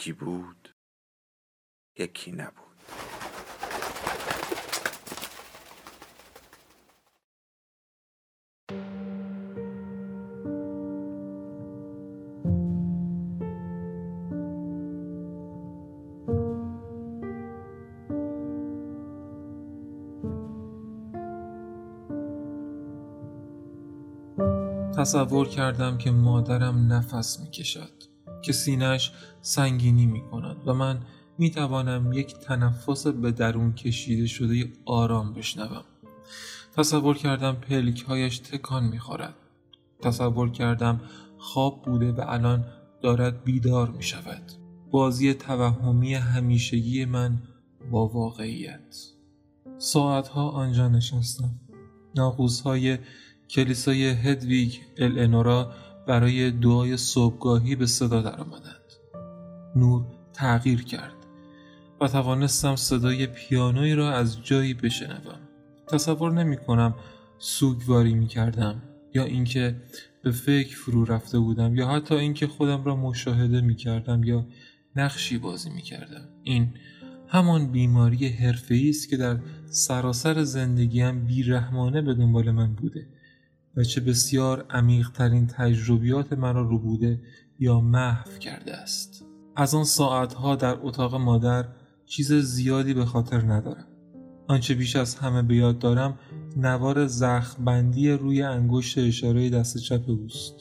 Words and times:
یکی 0.00 0.12
بود 0.12 0.74
یکی 1.98 2.32
نبود. 2.32 2.70
تصور 24.98 25.48
کردم 25.48 25.98
که 25.98 26.10
مادرم 26.10 26.92
نفس 26.92 27.40
می 27.40 27.50
کشد 27.50 28.09
که 28.42 28.52
سینهش 28.52 29.12
سنگینی 29.40 30.06
می 30.06 30.20
کند 30.20 30.56
و 30.66 30.74
من 30.74 31.00
می 31.38 31.50
توانم 31.50 32.12
یک 32.12 32.34
تنفس 32.34 33.06
به 33.06 33.32
درون 33.32 33.72
کشیده 33.72 34.26
شده 34.26 34.72
آرام 34.84 35.34
بشنوم. 35.34 35.84
تصور 36.76 37.16
کردم 37.16 37.52
پلک 37.52 38.02
هایش 38.02 38.38
تکان 38.38 38.84
می 38.84 38.98
خورد. 38.98 39.34
تصور 40.02 40.50
کردم 40.50 41.00
خواب 41.38 41.82
بوده 41.82 42.12
و 42.12 42.24
الان 42.28 42.64
دارد 43.02 43.44
بیدار 43.44 43.90
می 43.90 44.02
شود. 44.02 44.42
بازی 44.90 45.34
توهمی 45.34 46.14
همیشگی 46.14 47.04
من 47.04 47.42
با 47.90 48.08
واقعیت. 48.08 48.96
ساعتها 49.78 50.50
آنجا 50.50 50.88
نشستم. 50.88 51.60
ناقوس 52.16 52.60
های 52.60 52.98
کلیسای 53.50 54.08
هدویگ 54.08 54.74
الانورا 54.98 55.72
برای 56.10 56.50
دعای 56.50 56.96
صبحگاهی 56.96 57.76
به 57.76 57.86
صدا 57.86 58.22
درآمدند. 58.22 58.92
نور 59.76 60.04
تغییر 60.32 60.84
کرد 60.84 61.14
و 62.00 62.08
توانستم 62.08 62.76
صدای 62.76 63.26
پیانوی 63.26 63.94
را 63.94 64.12
از 64.12 64.44
جایی 64.44 64.74
بشنوم. 64.74 65.38
تصور 65.88 66.32
نمی 66.32 66.56
کنم 66.56 66.94
سوگواری 67.38 68.14
می 68.14 68.26
کردم 68.26 68.82
یا 69.14 69.24
اینکه 69.24 69.76
به 70.22 70.30
فکر 70.30 70.76
فرو 70.76 71.04
رفته 71.04 71.38
بودم 71.38 71.74
یا 71.74 71.88
حتی 71.88 72.14
اینکه 72.14 72.46
خودم 72.46 72.84
را 72.84 72.96
مشاهده 72.96 73.60
می 73.60 73.74
کردم 73.74 74.24
یا 74.24 74.46
نقشی 74.96 75.38
بازی 75.38 75.70
می 75.70 75.82
کردم. 75.82 76.28
این 76.42 76.74
همان 77.28 77.66
بیماری 77.72 78.28
حرفه‌ای 78.28 78.90
است 78.90 79.08
که 79.08 79.16
در 79.16 79.38
سراسر 79.66 80.42
زندگیم 80.42 81.26
بیرحمانه 81.26 82.02
به 82.02 82.14
دنبال 82.14 82.50
من 82.50 82.74
بوده 82.74 83.06
و 83.76 83.84
چه 83.84 84.00
بسیار 84.00 84.66
عمیقترین 84.70 85.46
تجربیات 85.46 86.32
مرا 86.32 86.62
رو 86.62 86.78
بوده 86.78 87.20
یا 87.58 87.80
محو 87.80 88.38
کرده 88.38 88.76
است. 88.76 89.24
از 89.56 89.74
آن 89.74 89.84
ساعتها 89.84 90.56
در 90.56 90.76
اتاق 90.82 91.14
مادر 91.14 91.64
چیز 92.06 92.32
زیادی 92.32 92.94
به 92.94 93.04
خاطر 93.04 93.40
ندارم. 93.40 93.86
آنچه 94.48 94.74
بیش 94.74 94.96
از 94.96 95.14
همه 95.14 95.42
به 95.42 95.56
یاد 95.56 95.78
دارم 95.78 96.18
نوار 96.56 97.08
بندی 97.64 98.10
روی 98.10 98.42
انگشت 98.42 98.98
اشاره 98.98 99.50
دست 99.50 99.78
چپ 99.78 100.08
اوست. 100.08 100.54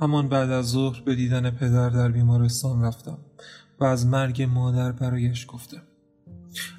همان 0.00 0.28
بعد 0.28 0.50
از 0.50 0.70
ظهر 0.70 1.02
به 1.02 1.14
دیدن 1.14 1.50
پدر 1.50 1.90
در 1.90 2.08
بیمارستان 2.08 2.82
رفتم 2.82 3.18
و 3.80 3.84
از 3.84 4.06
مرگ 4.06 4.42
مادر 4.42 4.92
برایش 4.92 5.46
گفتم. 5.48 5.82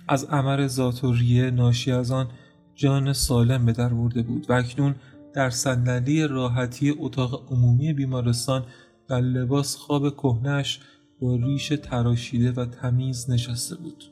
از 0.08 0.28
امر 0.30 0.68
ذاتوریه 0.68 1.52
ناشی 1.52 1.92
از 1.92 2.12
آن 2.12 2.28
جان 2.76 3.14
سالم 3.14 3.66
به 3.66 3.72
در 3.72 3.90
برده 3.90 4.22
بود 4.22 4.46
و 4.50 4.54
اکنون 4.54 4.96
در 5.34 5.50
صندلی 5.50 6.28
راحتی 6.28 6.96
اتاق 7.00 7.52
عمومی 7.52 7.94
بیمارستان 7.94 8.66
در 9.08 9.22
لباس 9.22 9.76
خواب 9.76 10.16
کهنش 10.16 10.80
با 11.20 11.36
ریش 11.36 11.74
تراشیده 11.84 12.52
و 12.52 12.66
تمیز 12.66 13.30
نشسته 13.30 13.76
بود. 13.76 14.04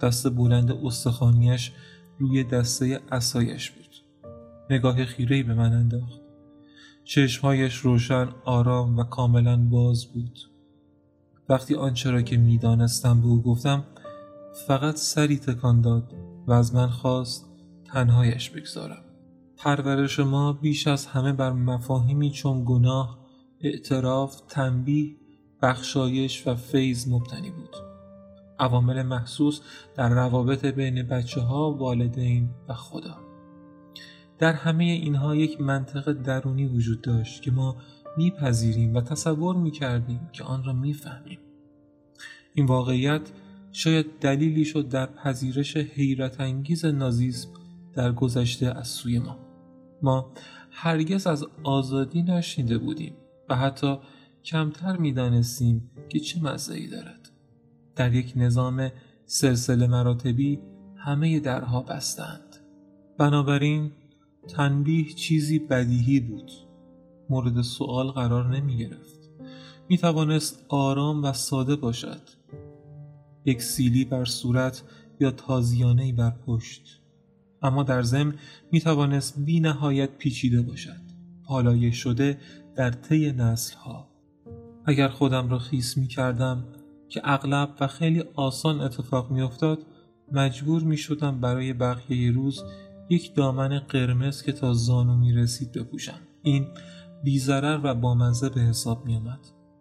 دست 0.00 0.30
بلند 0.30 0.72
استخانیش 0.72 1.72
روی 2.18 2.44
دسته 2.44 3.00
اسایش 3.12 3.70
بود. 3.70 3.88
نگاه 4.70 5.04
خیرهی 5.04 5.42
به 5.42 5.54
من 5.54 5.72
انداخت. 5.72 6.20
چشمهایش 7.04 7.74
روشن 7.76 8.28
آرام 8.44 8.98
و 8.98 9.04
کاملا 9.04 9.56
باز 9.56 10.06
بود. 10.06 10.38
وقتی 11.48 11.74
آنچه 11.74 12.10
را 12.10 12.22
که 12.22 12.36
می‌دانستم 12.36 13.20
به 13.20 13.26
او 13.26 13.42
گفتم 13.42 13.84
فقط 14.66 14.96
سری 14.96 15.38
تکان 15.38 15.80
داد 15.80 16.14
و 16.46 16.52
از 16.52 16.74
من 16.74 16.88
خواست 16.88 17.46
تنهایش 17.84 18.50
بگذارم. 18.50 19.07
پرورش 19.58 20.20
ما 20.20 20.52
بیش 20.52 20.86
از 20.86 21.06
همه 21.06 21.32
بر 21.32 21.52
مفاهیمی 21.52 22.30
چون 22.30 22.64
گناه، 22.66 23.18
اعتراف، 23.60 24.40
تنبیه، 24.48 25.16
بخشایش 25.62 26.46
و 26.46 26.54
فیض 26.54 27.08
مبتنی 27.08 27.50
بود. 27.50 27.76
عوامل 28.58 29.02
محسوس 29.02 29.60
در 29.96 30.08
روابط 30.08 30.66
بین 30.66 31.02
بچه 31.02 31.40
ها، 31.40 31.72
والدین 31.72 32.50
و 32.68 32.74
خدا. 32.74 33.16
در 34.38 34.52
همه 34.52 34.84
اینها 34.84 35.36
یک 35.36 35.60
منطق 35.60 36.12
درونی 36.12 36.66
وجود 36.66 37.00
داشت 37.00 37.42
که 37.42 37.50
ما 37.50 37.76
میپذیریم 38.16 38.94
و 38.94 39.00
تصور 39.00 39.56
می‌کردیم 39.56 40.28
که 40.32 40.44
آن 40.44 40.64
را 40.64 40.72
می‌فهمیم. 40.72 41.38
این 42.54 42.66
واقعیت 42.66 43.30
شاید 43.72 44.06
دلیلی 44.20 44.64
شد 44.64 44.88
در 44.88 45.06
پذیرش 45.06 45.76
حیرت 45.76 46.40
انگیز 46.40 46.84
نازیسم 46.84 47.48
در 47.94 48.12
گذشته 48.12 48.66
از 48.66 48.88
سوی 48.88 49.18
ما. 49.18 49.47
ما 50.02 50.32
هرگز 50.70 51.26
از 51.26 51.46
آزادی 51.64 52.22
نشنیده 52.22 52.78
بودیم 52.78 53.14
و 53.48 53.56
حتی 53.56 53.98
کمتر 54.44 54.96
می‌دانستیم 54.96 55.90
که 56.08 56.20
چه 56.20 56.42
مزهی 56.42 56.88
دارد. 56.88 57.30
در 57.96 58.14
یک 58.14 58.32
نظام 58.36 58.90
سلسله 59.26 59.86
مراتبی 59.86 60.60
همه 60.96 61.40
درها 61.40 61.82
بستند. 61.82 62.56
بنابراین 63.18 63.92
تنبیه 64.48 65.12
چیزی 65.12 65.58
بدیهی 65.58 66.20
بود. 66.20 66.50
مورد 67.30 67.62
سوال 67.62 68.10
قرار 68.10 68.56
نمی 68.56 68.76
گرفت 68.76 69.30
می 69.88 69.98
توانست 69.98 70.64
آرام 70.68 71.24
و 71.24 71.32
ساده 71.32 71.76
باشد. 71.76 72.20
یک 73.44 73.62
سیلی 73.62 74.04
بر 74.04 74.24
صورت 74.24 74.82
یا 75.20 75.30
تازیانه 75.30 76.12
بر 76.12 76.30
پشت. 76.30 77.02
اما 77.62 77.82
در 77.82 78.02
ضمن 78.02 78.34
می 78.72 78.80
توانست 78.80 79.38
بی 79.38 79.60
نهایت 79.60 80.10
پیچیده 80.18 80.62
باشد. 80.62 81.00
پالایش 81.44 81.96
شده 81.96 82.38
در 82.76 82.90
طی 82.90 83.32
نسل 83.32 83.76
ها 83.76 84.08
اگر 84.84 85.08
خودم 85.08 85.48
را 85.48 85.58
خیس 85.58 85.96
می 85.96 86.06
کردم 86.06 86.64
که 87.08 87.20
اغلب 87.24 87.74
و 87.80 87.86
خیلی 87.86 88.24
آسان 88.34 88.80
اتفاق 88.80 89.30
می 89.30 89.42
افتاد 89.42 89.86
مجبور 90.32 90.82
می 90.82 90.96
شدم 90.96 91.40
برای 91.40 91.72
بقیه 91.72 92.32
روز 92.32 92.64
یک 93.10 93.34
دامن 93.34 93.78
قرمز 93.78 94.42
که 94.42 94.52
تا 94.52 94.72
زانو 94.74 95.16
می 95.16 95.32
رسید 95.32 95.72
بپوشم. 95.72 96.20
این 96.42 96.66
بیزرر 97.24 97.80
و 97.82 97.94
بامزه 97.94 98.48
به 98.48 98.60
حساب 98.60 99.06
می 99.06 99.16
آمد 99.16 99.40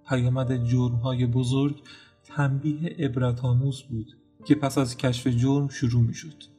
پیامد 0.09 0.65
جرم 0.65 0.95
های 0.95 1.25
بزرگ 1.25 1.81
تنبیه 2.23 2.95
عبرت 2.99 3.41
بود 3.89 4.07
که 4.45 4.55
پس 4.55 4.77
از 4.77 4.97
کشف 4.97 5.27
جرم 5.27 5.67
شروع 5.67 6.01
می 6.01 6.13
شد 6.13 6.56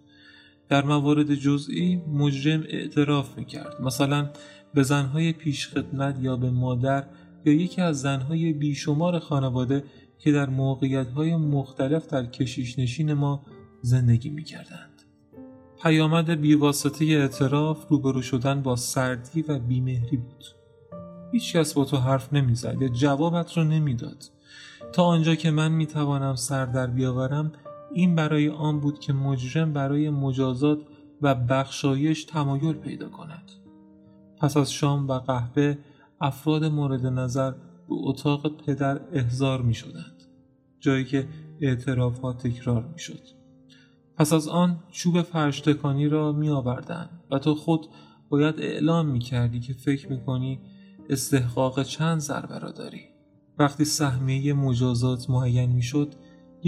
در 0.69 0.85
موارد 0.85 1.35
جزئی 1.35 1.97
مجرم 1.97 2.65
اعتراف 2.69 3.39
می‌کرد. 3.39 3.81
مثلا 3.83 4.31
به 4.75 4.83
زنهای 4.83 5.33
پیشخدمت 5.33 6.19
یا 6.21 6.37
به 6.37 6.51
مادر 6.51 7.05
یا 7.45 7.53
یکی 7.53 7.81
از 7.81 8.01
زنهای 8.01 8.53
بیشمار 8.53 9.19
خانواده 9.19 9.85
که 10.19 10.33
در 10.33 10.49
موقعیتهای 10.49 11.37
مختلف 11.37 12.07
در 12.07 12.27
کشیش 12.27 12.79
نشین 12.79 13.13
ما 13.13 13.47
زندگی 13.83 14.31
می‌کردند. 14.31 15.03
پیامد 15.83 16.31
بیواسطه 16.31 17.05
اعتراف 17.05 17.89
روبرو 17.89 18.23
شدن 18.23 18.63
با 18.63 18.77
سردی 18.77 19.43
و 19.43 19.59
بیمهری 19.59 20.17
بود. 20.17 20.45
هیچ 21.33 21.57
کس 21.57 21.75
با 21.75 21.85
تو 21.85 21.97
حرف 21.97 22.33
نمی‌زد 22.33 22.77
یا 22.81 22.89
جوابت 22.89 23.57
رو 23.57 23.65
نمی‌داد. 23.65 24.25
تا 24.93 25.03
آنجا 25.05 25.35
که 25.35 25.51
من 25.51 25.73
می‌توانم 25.73 26.35
سر 26.35 26.67
در 26.67 26.87
بیاورم 26.87 27.53
این 27.93 28.15
برای 28.15 28.49
آن 28.49 28.81
بود 28.81 28.99
که 28.99 29.13
مجرم 29.13 29.73
برای 29.73 30.11
مجازات 30.11 30.79
و 31.23 31.35
بخشایش 31.35 32.25
تمایل 32.25 32.73
پیدا 32.73 33.09
کند 33.09 33.51
پس 34.41 34.57
از 34.57 34.73
شام 34.73 35.09
و 35.09 35.19
قهوه 35.19 35.79
افراد 36.21 36.65
مورد 36.65 37.07
نظر 37.07 37.51
به 37.51 37.95
اتاق 37.95 38.57
پدر 38.67 39.01
احضار 39.13 39.63
می 39.63 39.75
شدند 39.75 40.23
جایی 40.81 41.05
که 41.05 41.29
اعتراف 41.61 42.21
ها 42.21 42.33
تکرار 42.33 42.85
می 42.93 42.99
شد. 42.99 43.23
پس 44.17 44.33
از 44.33 44.49
آن 44.49 44.83
چوب 44.91 45.23
فرشتکانی 45.23 46.09
را 46.09 46.33
می 46.33 46.49
آوردن 46.49 47.11
و 47.31 47.39
تو 47.39 47.55
خود 47.55 47.87
باید 48.29 48.55
اعلام 48.59 49.07
می 49.07 49.19
کردی 49.19 49.61
که 49.61 49.73
فکر 49.73 50.09
می 50.11 50.25
کنی 50.25 50.61
استحقاق 51.11 51.83
چند 51.83 52.19
ضربه 52.19 52.59
را 52.59 52.71
داری. 52.71 53.03
وقتی 53.59 53.85
سهمیه 53.85 54.53
مجازات 54.53 55.31
معین 55.31 55.71
می 55.71 55.83
شد 55.83 56.15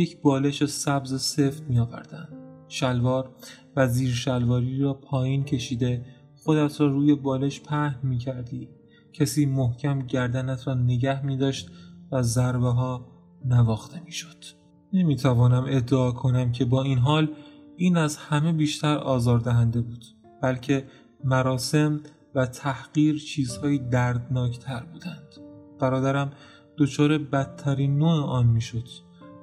یک 0.01 0.21
بالش 0.23 0.65
سبز 0.65 1.23
سفت 1.23 1.63
می 1.63 1.79
آوردن. 1.79 2.29
شلوار 2.69 3.31
و 3.77 3.89
زیر 3.89 4.11
شلواری 4.11 4.81
را 4.81 4.95
پایین 4.95 5.45
کشیده 5.45 6.05
خودت 6.37 6.81
را 6.81 6.87
روی 6.87 7.15
بالش 7.15 7.61
پهن 7.61 7.99
می 8.03 8.19
کردی. 8.19 8.69
کسی 9.13 9.47
محکم 9.47 9.99
گردنت 9.99 10.67
را 10.67 10.75
نگه 10.75 11.27
می 11.27 11.37
داشت 11.37 11.71
و 12.13 12.23
ضربه 12.23 12.69
ها 12.69 13.07
نواخته 13.45 14.01
می 14.05 14.13
شد. 14.13 14.45
نمی 14.93 15.17
توانم 15.17 15.65
ادعا 15.69 16.13
کنم 16.13 16.53
که 16.53 16.65
با 16.65 16.83
این 16.83 16.99
حال 16.99 17.29
این 17.77 17.97
از 17.97 18.17
همه 18.17 18.53
بیشتر 18.53 18.97
آزاردهنده 18.99 19.81
بود 19.81 20.05
بلکه 20.43 20.87
مراسم 21.25 22.01
و 22.35 22.47
تحقیر 22.47 23.19
چیزهای 23.19 23.79
دردناکتر 23.79 24.83
بودند 24.93 25.35
برادرم 25.81 26.33
دچار 26.79 27.19
بدترین 27.19 27.99
نوع 27.99 28.25
آن 28.25 28.47
می‌شد 28.47 28.89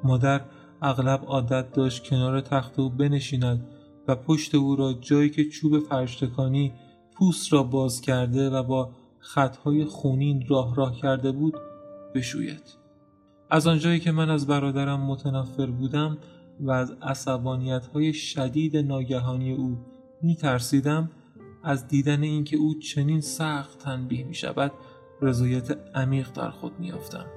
مادر 0.07 0.41
اغلب 0.81 1.23
عادت 1.27 1.71
داشت 1.71 2.03
کنار 2.03 2.41
تخت 2.41 2.79
او 2.79 2.89
بنشیند 2.89 3.67
و 4.07 4.15
پشت 4.15 4.55
او 4.55 4.75
را 4.75 4.93
جایی 4.93 5.29
که 5.29 5.49
چوب 5.49 5.79
فرشتکانی 5.79 6.73
پوست 7.15 7.53
را 7.53 7.63
باز 7.63 8.01
کرده 8.01 8.49
و 8.49 8.63
با 8.63 8.91
خطهای 9.19 9.85
خونین 9.85 10.43
راه 10.47 10.75
راه 10.75 10.95
کرده 10.95 11.31
بود 11.31 11.53
بشوید 12.15 12.63
از 13.49 13.67
آنجایی 13.67 13.99
که 13.99 14.11
من 14.11 14.29
از 14.29 14.47
برادرم 14.47 15.01
متنفر 15.01 15.65
بودم 15.65 16.17
و 16.59 16.71
از 16.71 16.91
عصبانیت 17.01 17.85
های 17.85 18.13
شدید 18.13 18.77
ناگهانی 18.77 19.53
او 19.53 19.77
می 20.21 20.35
ترسیدم 20.35 21.11
از 21.63 21.87
دیدن 21.87 22.23
اینکه 22.23 22.57
او 22.57 22.79
چنین 22.79 23.21
سخت 23.21 23.79
تنبیه 23.79 24.23
می 24.23 24.35
شود 24.35 24.71
رضایت 25.21 25.77
عمیق 25.95 26.31
در 26.31 26.49
خود 26.49 26.79
می 26.79 26.91
افتم. 26.91 27.36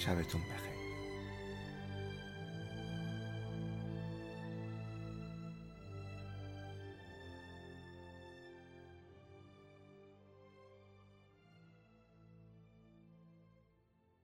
شبتون 0.00 0.40
بخیر. 0.40 0.79